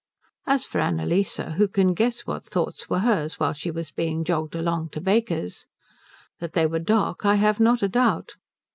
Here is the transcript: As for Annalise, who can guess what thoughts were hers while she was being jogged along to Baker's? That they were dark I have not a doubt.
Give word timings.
As 0.47 0.65
for 0.65 0.79
Annalise, 0.79 1.37
who 1.37 1.67
can 1.67 1.93
guess 1.93 2.21
what 2.21 2.43
thoughts 2.43 2.89
were 2.89 3.01
hers 3.01 3.39
while 3.39 3.53
she 3.53 3.69
was 3.69 3.91
being 3.91 4.23
jogged 4.23 4.55
along 4.55 4.89
to 4.93 4.99
Baker's? 4.99 5.67
That 6.39 6.53
they 6.53 6.65
were 6.65 6.79
dark 6.79 7.23
I 7.23 7.35
have 7.35 7.59
not 7.59 7.83
a 7.83 7.87
doubt. 7.87 8.33